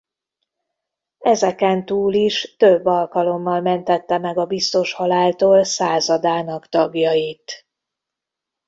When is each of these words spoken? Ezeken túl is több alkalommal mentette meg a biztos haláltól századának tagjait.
Ezeken 1.19 1.85
túl 1.85 2.13
is 2.13 2.55
több 2.57 2.85
alkalommal 2.85 3.61
mentette 3.61 4.17
meg 4.17 4.37
a 4.37 4.45
biztos 4.45 4.93
haláltól 4.93 5.63
századának 5.63 6.69
tagjait. 6.69 7.65